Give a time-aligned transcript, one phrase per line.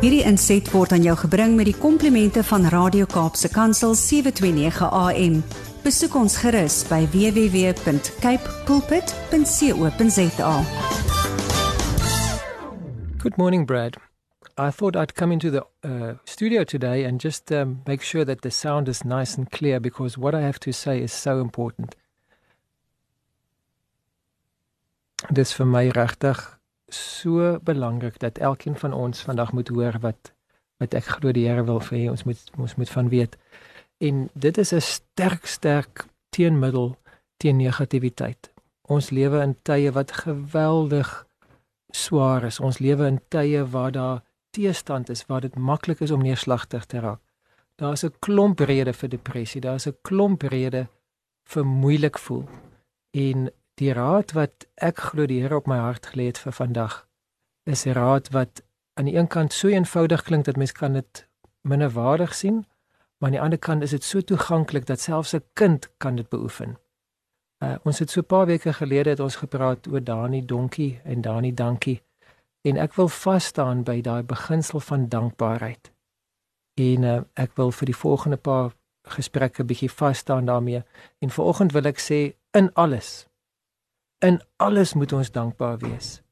[0.00, 5.34] Hierdie inset word aan jou gebring met die komplimente van Radio Kaapse Kansel 729 AM.
[5.84, 10.54] Besoek ons gerus by www.cape pulpit.co.za.
[13.20, 13.98] Good morning, Brad.
[14.56, 18.40] I thought I'd come into the uh, studio today and just um, make sure that
[18.40, 21.94] the sound is nice and clear because what I have to say is so important.
[25.30, 26.59] Dis vir my regtig
[26.94, 30.32] so belangrik dat elkeen van ons vandag moet hoor wat
[30.80, 33.36] wat ek glo die Here wil vir hê ons moet ons moet van weet.
[34.00, 36.96] En dit is 'n sterk sterk teenmiddel
[37.36, 38.50] teen negativiteit.
[38.82, 41.26] Ons lewe in tye wat geweldig
[41.90, 42.60] swaar is.
[42.60, 47.00] Ons lewe in tye waar daar teestand is, waar dit maklik is om neerslagtig te
[47.00, 47.20] raak.
[47.76, 50.86] Daar's 'n klomp redes vir depressie, daar's 'n klomp redes
[51.44, 52.48] vir moeilik voel.
[53.10, 57.06] En die raad wat ek glo die Here op my hart gelê het vir vandag
[57.64, 58.62] is 'n raad wat
[58.94, 61.28] aan die een kant so eenvoudig klink dat mens kan dit
[61.62, 62.66] minderwaardig sien,
[63.18, 66.28] maar aan die ander kant is dit so toeganklik dat selfs 'n kind kan dit
[66.28, 66.78] beoefen.
[67.64, 71.20] Uh, ons het so 'n paar weke gelede het ons gepraat oor Dani Donkie en
[71.20, 72.02] Dani Dankie
[72.62, 75.92] en ek wil vas staan by daai beginsel van dankbaarheid.
[76.74, 80.82] En uh, ek wil vir die volgende paar gesprekke bietjie vas staan daarmee
[81.18, 83.29] en vanoggend wil ek sê in alles
[84.20, 86.22] in alles moet ons dankbaar wees.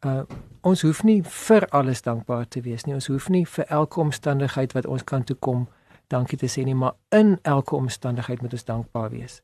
[0.00, 0.22] Uh
[0.64, 2.94] ons hoef nie vir alles dankbaar te wees nie.
[2.96, 5.66] Ons hoef nie vir elke omstandigheid wat ons kan toe kom
[6.08, 9.42] dankie te sê nie, maar in elke omstandigheid moet ons dankbaar wees.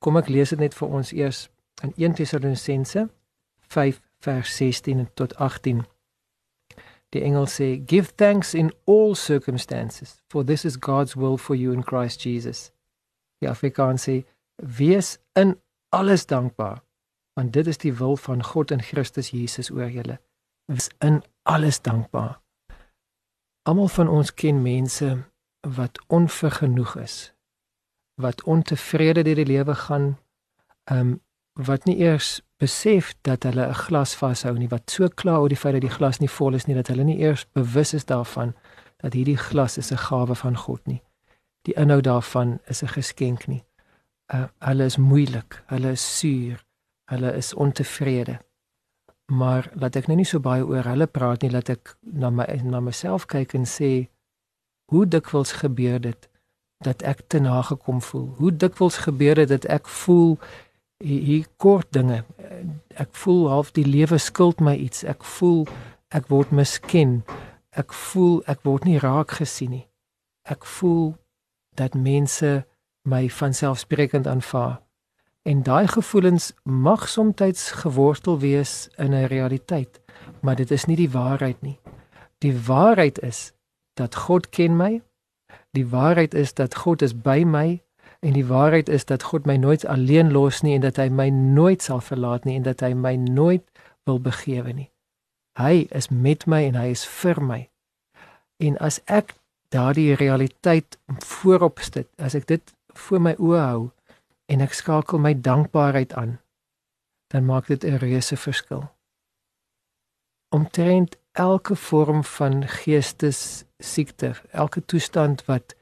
[0.00, 1.42] Kom ek lees dit net vir ons eers
[1.84, 3.04] in 1 Tessalonisense
[3.68, 5.82] 5 vers 16 tot 18.
[7.12, 11.72] Die engel sê give thanks in all circumstances for this is God's will for you
[11.76, 12.70] in Christ Jesus.
[13.44, 14.22] Die Afrikaans sê
[14.56, 15.58] wees in
[15.92, 16.80] alles dankbaar
[17.34, 20.20] want dit is die wil van God in Christus Jesus oor julle.
[20.64, 22.40] Wees in alles dankbaar.
[23.62, 25.22] Almal van ons ken mense
[25.60, 27.32] wat onvergenoeg is,
[28.14, 30.16] wat ontevrede deur die lewe gaan,
[30.84, 31.20] ehm um,
[31.52, 35.56] wat nie eers besef dat hulle 'n glas vashou nie, wat so kla oor die
[35.56, 38.54] feit dat die glas nie vol is nie, dat hulle nie eers bewus is daarvan
[38.96, 41.02] dat hierdie glas is 'n gawe van God nie.
[41.62, 43.64] Die inhoud daarvan is 'n geskenk nie.
[44.34, 46.64] Uh, hulle is moeilik, hulle is suur,
[47.12, 48.38] hulle is ontevrede.
[49.32, 52.46] Maar laat ek nou nie so baie oor hulle praat nie, laat ek na my
[52.64, 53.92] na myself kyk en sê
[54.92, 56.28] hoe dikwels gebeur dit
[56.82, 58.28] dat ek te nagekom voel.
[58.40, 60.36] Hoe dikwels gebeur dit dat ek voel
[61.02, 62.24] hier kort dinge.
[62.94, 65.04] Ek voel half die lewe skuld my iets.
[65.04, 65.66] Ek voel
[66.14, 67.22] ek word misken.
[67.70, 69.86] Ek voel ek word nie raak gesien nie.
[70.44, 71.14] Ek voel
[71.78, 72.62] dat mense
[73.08, 74.82] my van selfsprekend aanvaar.
[75.42, 80.00] En daai gevoelens mag soms gewortel wees in 'n realiteit,
[80.40, 81.80] maar dit is nie die waarheid nie.
[82.38, 83.52] Die waarheid is
[83.94, 85.02] dat God ken my.
[85.70, 87.82] Die waarheid is dat God is by my
[88.20, 91.28] en die waarheid is dat God my nooit alleen los nie en dat hy my
[91.28, 93.64] nooit sal verlaat nie en dat hy my nooit
[94.04, 94.90] wil begewe nie.
[95.58, 97.70] Hy is met my en hy is vir my.
[98.56, 99.34] En as ek
[99.68, 103.90] daardie realiteit voorop sit, as ek dit voor my oë hou,
[104.52, 106.36] en ek skakel my dankbaarheid aan,
[107.32, 108.84] dan maak dit 'n reuse verskil.
[110.48, 115.74] Omtrent elke vorm van geestesiekte, elke toestand wat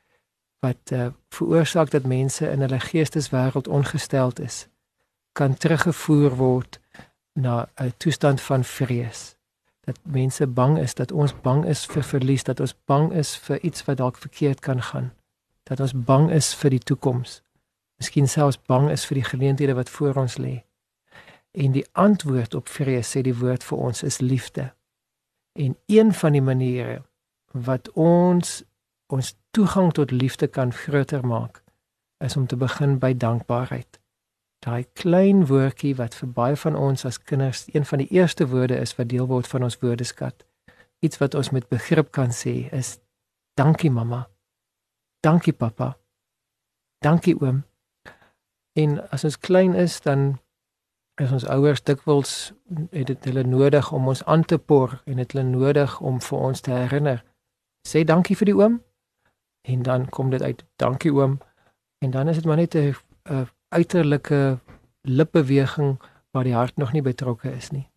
[0.61, 4.69] wat uh, veroorsaak dat mense in hulle geesteswêreld ongesteld is,
[5.33, 6.81] kan teruggevoer word
[7.33, 9.37] na 'n toestand van vrees.
[9.81, 13.59] Dat mense bang is, dat ons bang is vir verlies, dat ons bang is vir
[13.61, 15.13] iets wat dalk verkeerd kan gaan,
[15.63, 17.43] dat ons bang is vir die toekoms
[18.01, 20.63] miskien selfs bang is vir die geleenthede wat voor ons lê.
[21.53, 24.71] En die antwoord op vrees sê die woord vir ons is liefde.
[25.59, 27.03] En een van die maniere
[27.53, 28.63] wat ons
[29.11, 31.65] ons toegang tot liefde kan groter maak
[32.23, 33.99] is om te begin by dankbaarheid.
[34.63, 38.77] Daai klein woordjie wat vir baie van ons as kinders een van die eerste woorde
[38.79, 40.45] is wat deel word van ons woordeskat.
[41.01, 42.99] Iets wat ons met begrip kan sê is
[43.59, 44.29] dankie mamma.
[45.25, 45.97] Dankie pappa.
[47.01, 47.65] Dankie oom.
[48.79, 50.39] En as ons klein is, dan
[51.21, 52.53] is ons ouers dikwels
[52.91, 56.39] het dit hulle nodig om ons aan te por en het hulle nodig om vir
[56.39, 57.25] ons te herinner.
[57.89, 58.81] Sê dankie vir die oom.
[59.69, 61.39] En dan kom dit uit dankie oom.
[62.05, 62.95] En dan is dit maar net 'n
[63.69, 64.59] uiterlike
[65.03, 66.01] lipbeweging
[66.31, 67.91] waar die hart nog nie betrokke is nie.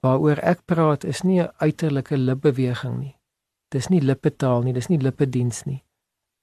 [0.00, 3.16] Waaroor ek praat is nie 'n uiterlike lipbeweging nie.
[3.68, 5.84] Dis nie lippetaal nie, dis nie lippediens nie.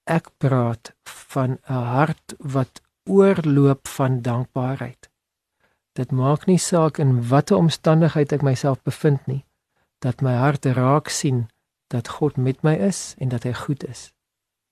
[0.04, 5.10] Ek praat van 'n hart wat oorloop van dankbaarheid.
[5.94, 9.46] Dit maak nie saak in watter omstandigheid ek myself bevind nie,
[10.04, 11.48] dat my hart raak sien
[11.88, 14.12] dat God met my is en dat hy goed is.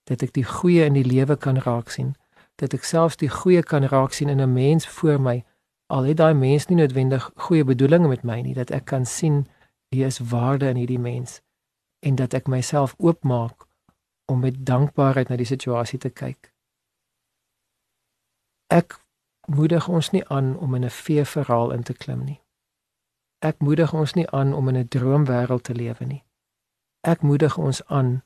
[0.04, 2.16] Dat ek die goeie in die lewe kan raak sien,
[2.60, 5.44] dat ek selfs die goeie kan raak sien in 'n mens voor my
[5.88, 9.48] al het daai mens nie noodwendig goeie bedoelings met my nie dat ek kan sien
[9.90, 11.42] hier is waarde in hierdie mens
[12.00, 13.68] en dat ek myself oopmaak
[14.26, 16.53] om met dankbaarheid na die situasie te kyk.
[18.74, 18.96] Ek
[19.46, 22.42] moedig ons nie aan om in 'n vee verhaal in te klim nie.
[23.40, 26.24] Ek moedig ons nie aan om in 'n droomwêreld te lewe nie.
[27.02, 28.24] Ek moedig ons aan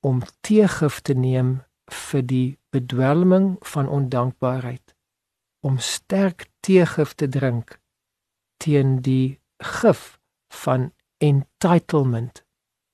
[0.00, 4.94] om teëgif te neem vir die bedwelming van ondankbaarheid
[5.60, 7.80] om sterk teegif te drink
[8.56, 10.18] teen die gif
[10.48, 12.44] van entitlement.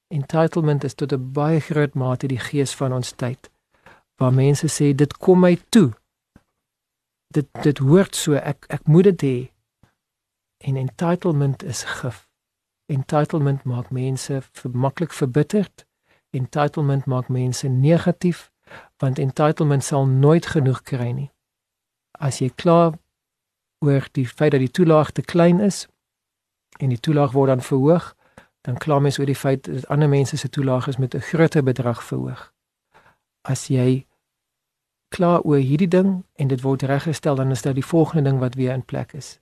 [0.08, 3.50] Entitlement is tot 'n baie groot mate die gees van ons tyd
[4.16, 5.92] waar mense sê dit kom my toe.
[7.32, 9.38] Dit dit hoort so ek ek moet dit hê.
[10.68, 12.28] En entitlement is gif.
[12.92, 14.42] Entitlement maak mense
[14.72, 15.86] maklik verbitterd.
[16.30, 18.50] Entitlement maak mense negatief
[18.96, 21.30] want entitlement sal nooit genoeg kry nie.
[22.12, 22.94] As jy klaar
[23.84, 25.86] oor die feit dat die toelaag te klein is
[26.80, 28.12] en die toelaag word dan verhoog,
[28.62, 31.62] dan kla mens oor die feit dat ander mense se toelaag is met 'n groter
[31.62, 32.52] bedrag verhoog.
[33.42, 34.06] As jy
[35.12, 38.56] kla oor hierdie ding en dit word reggestel, dan is dit die volgende ding wat
[38.58, 39.36] weer in plek is.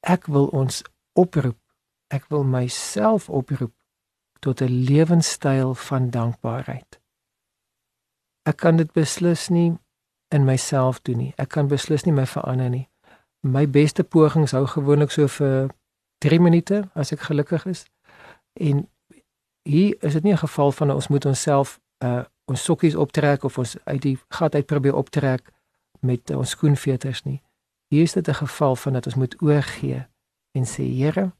[0.00, 0.82] Ek wil ons
[1.12, 1.58] oproep.
[2.14, 3.74] Ek wil myself oproep
[4.40, 7.00] tot 'n lewenstyl van dankbaarheid.
[8.42, 9.78] Ek kan dit beslis nie
[10.28, 11.32] in myself doen nie.
[11.36, 12.88] Ek kan beslis nie my verander nie.
[13.40, 15.70] My beste pogings hou gewoonlik so vir
[16.18, 17.84] 3 minute as ek gelukkig is.
[18.52, 18.88] En
[19.62, 23.58] hier is dit nie 'n geval van ons moet onsself uh ons sokkies optrek of
[23.58, 25.50] ons uit die gat uit probeer optrek
[26.00, 27.42] met ons skoenveters nie.
[27.90, 30.06] Hier is dit 'n geval van dat ons moet oorgee
[30.52, 31.32] en sê Here,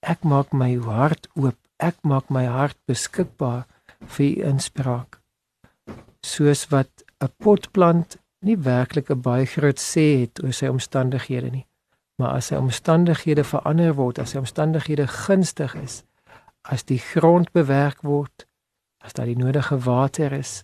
[0.00, 1.56] ek maak my hart oop.
[1.78, 3.66] Ek maak my hart beskikbaar
[4.06, 5.20] vir u inspraak.
[6.20, 11.66] Soos wat 'n potplant nie werklik 'n baie groot sê het oor sy omstandighede nie.
[12.18, 16.04] Maar as sy omstandighede verander word, as sy omstandighede gunstig is,
[16.62, 18.46] as die grond bewerk word,
[19.04, 20.62] as daar die nodige water is,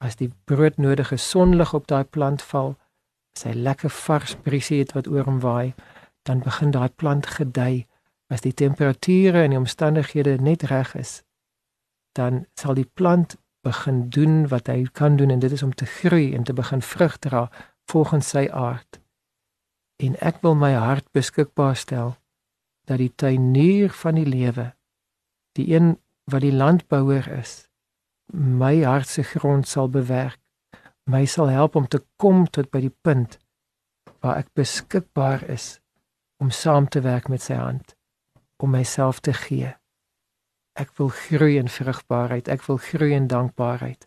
[0.00, 2.74] as die broodnodige sonlig op daai plant val,
[3.36, 5.74] as hy lekker vars briesie het wat oor hom waai,
[6.26, 7.86] dan begin daai plant gedei.
[8.32, 11.20] As die temperature en die omstandighede net reg is,
[12.16, 15.86] dan sal die plant begin doen wat hy kan doen en dit is om te
[15.86, 17.50] groei en te begin vrug dra
[17.92, 19.00] volgens sy aard.
[20.00, 22.16] En ek wil my hart beskikbaar stel
[22.88, 24.72] dat die tuinier van die lewe,
[25.52, 27.68] die een wat die landbouer is,
[28.32, 30.40] my hart se grond sal bewerk,
[31.04, 33.38] my sal help om te kom tot by die punt
[34.22, 35.80] waar ek beskikbaar is
[36.42, 37.96] om saam te werk met sy hand
[38.62, 39.74] om myself te gee
[40.72, 42.48] Ek wil groei in vrugbaarheid.
[42.48, 44.06] Ek wil groei in dankbaarheid.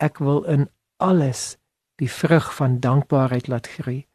[0.00, 1.58] Ek wil in alles
[2.00, 4.06] die vrug van dankbaarheid laat groei.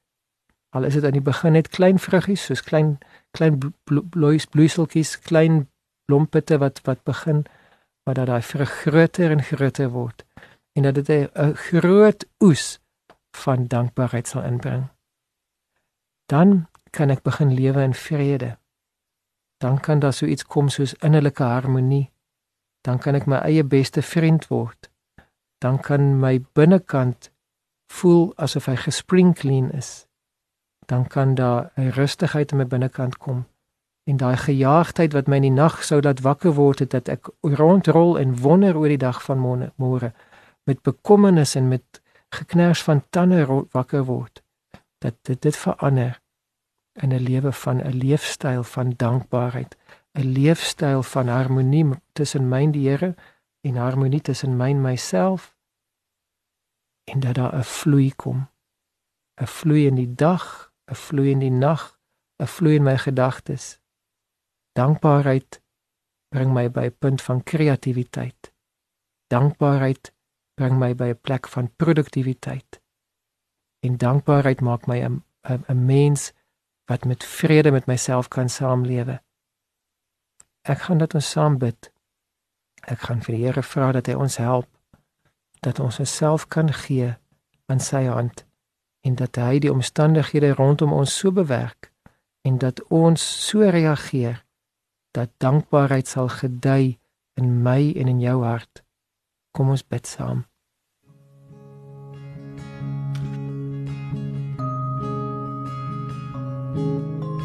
[0.73, 2.97] Al is dit aan die begin net klein vruggies, soos klein
[3.37, 5.67] klein bloeis bloeiseltjies, klein
[6.09, 7.45] blompitte wat wat begin,
[8.05, 10.25] maar dat daai vrug groter en groter word
[10.73, 12.79] en dat dit 'n groot oes
[13.31, 14.89] van dankbaarheid sal inbring.
[16.25, 18.57] Dan kan ek begin lewe in vrede
[19.57, 22.11] dan kan daar so iets kom soos innerlike harmonie.
[22.81, 24.91] Dan kan ek my eie beste vriend word.
[25.57, 27.31] Dan kan my binnekant
[27.93, 30.05] voel asof hy gesprinklin is.
[30.85, 33.45] Dan kan daar 'n rustigheid in my binnekant kom.
[34.05, 37.29] En daai gejaagdheid wat my in die nag sou laat wakker word het dat ek
[37.41, 39.41] rondrol en wonder oor die dag van
[39.75, 40.11] môre
[40.65, 44.43] met bekommernis en met geknars van tande wakker word
[45.01, 46.21] dat dit dit verander
[47.03, 49.77] in 'n lewe van 'n leefstyl van dankbaarheid,
[50.13, 53.15] 'n leefstyl van harmonie tussen my en die Here
[53.61, 55.55] en harmonie tussen my en myself
[57.03, 58.47] en dat daar 'n vloei kom.
[59.41, 61.99] 'n Vloei in die dag, 'n vloei in die nag,
[62.37, 63.79] 'n vloei in my gedagtes.
[64.75, 65.61] Dankbaarheid
[66.29, 68.51] bring my by 'n punt van kreatiwiteit.
[69.27, 70.13] Dankbaarheid
[70.53, 72.81] bring my by 'n plek van produktiwiteit.
[73.79, 76.33] En dankbaarheid maak my 'n 'n mens
[76.85, 79.21] wat met vrede met myself kan saamlewe.
[80.61, 81.91] Ek gaan dat ons saam bid.
[82.81, 84.69] Ek gaan vir die Here vra dat hy ons help
[85.65, 87.15] dat ons onsself kan gee
[87.65, 88.45] aan sy hand
[89.01, 91.91] en dat hy die omstandighede rondom ons so bewerk
[92.41, 94.44] en dat ons so reageer
[95.15, 96.97] dat dankbaarheid sal gedei
[97.39, 98.83] in my en in jou hart.
[99.55, 100.43] Kom ons bid saam.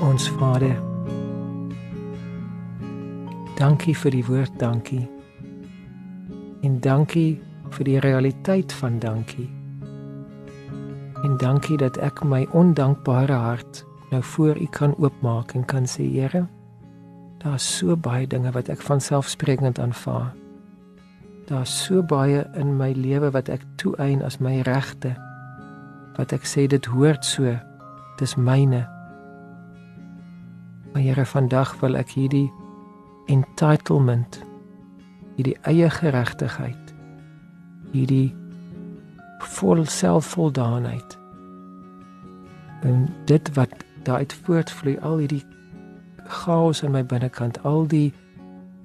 [0.03, 0.75] Ons Vader.
[3.61, 5.05] Dankie vir die woord dankie.
[6.67, 7.39] En dankie
[7.71, 9.49] vir die realiteit van dankie.
[11.23, 16.09] En dankie dat ek my ondankbare hart nou voor U kan oopmaak en kan sê
[16.09, 16.49] Here,
[17.41, 20.31] daar's so baie dinge wat ek van selfsprekend aanvaar.
[21.49, 25.15] Daar's so baie in my lewe wat ek toeëien as my regte.
[26.19, 27.57] Wat ek sê dit hoort so.
[28.21, 28.85] Dis myne.
[30.93, 32.51] Maar Here, vandag wil ek hierdie
[33.31, 34.41] entitlement,
[35.39, 36.95] hierdie eie geregtigheid,
[37.95, 38.35] hierdie
[39.57, 41.17] vol selfvoldaanheid
[42.81, 43.73] en dit wat
[44.05, 45.45] daaruit voortvloei al hierdie
[46.31, 48.13] chaos in my binnekant al die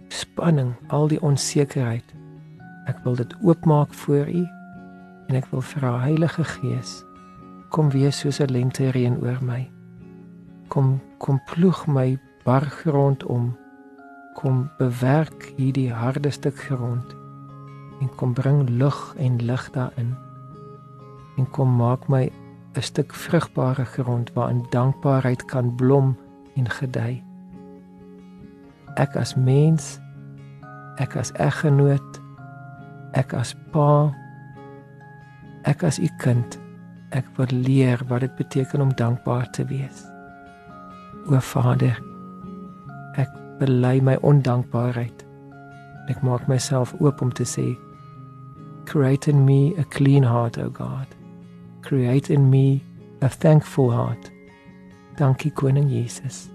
[0.07, 2.15] spanning al die onsekerheid.
[2.89, 4.45] Ek wil dit oopmaak voor u
[5.27, 7.05] en ek wil vra Heilige Gees
[7.75, 9.71] kom wees soos 'n lente reën oor my.
[10.67, 13.57] Kom kom ploeg my bar grond om.
[14.33, 17.15] Kom bewerk hierdie harde stuk grond
[18.01, 20.15] en kom bring lug en lig daarin.
[21.37, 22.31] En kom maak my
[22.75, 26.17] 'n stuk vrugbare grond waarin dankbaarheid kan blom
[26.55, 27.23] en gedei.
[29.01, 29.95] Ek as mens,
[31.03, 32.19] ek as eggenoot,
[33.15, 34.11] ek as pa,
[35.65, 36.59] ek as u kind,
[37.15, 40.05] ek wil leer wat dit beteken om dankbaar te wees.
[41.27, 41.99] O Vader,
[43.19, 45.25] ek bely my ondankbaarheid.
[46.11, 47.73] Ek maak myself oop om te sê,
[48.85, 51.09] create in me a clean heart, O God
[51.85, 52.81] create in me
[53.21, 54.31] a thankful heart.
[55.17, 56.54] Dankie koning Jesus.